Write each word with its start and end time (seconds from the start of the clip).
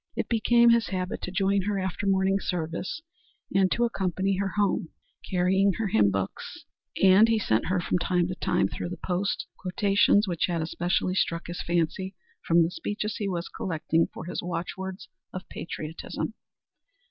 It 0.15 0.27
became 0.29 0.71
his 0.71 0.87
habit 0.87 1.21
to 1.21 1.31
join 1.31 1.61
her 1.65 1.77
after 1.77 2.07
morning 2.07 2.39
service 2.39 3.03
and 3.53 3.71
to 3.71 3.83
accompany 3.83 4.37
her 4.37 4.53
home, 4.57 4.89
carrying 5.29 5.73
her 5.73 5.89
hymn 5.89 6.09
books, 6.09 6.65
and 7.03 7.27
he 7.27 7.37
sent 7.37 7.67
her 7.67 7.79
from 7.79 7.99
time 7.99 8.25
to 8.29 8.33
time, 8.33 8.67
through 8.67 8.89
the 8.89 8.97
post, 8.97 9.45
quotations 9.59 10.27
which 10.27 10.47
had 10.47 10.63
especially 10.63 11.13
struck 11.13 11.45
his 11.45 11.61
fancy 11.61 12.15
from 12.41 12.63
the 12.63 12.71
speeches 12.71 13.17
he 13.17 13.29
was 13.29 13.47
collecting 13.47 14.07
for 14.11 14.25
his 14.25 14.41
"Watchwords 14.41 15.07
of 15.33 15.47
Patriotism." 15.49 16.33